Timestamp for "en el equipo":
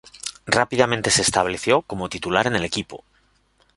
2.47-3.03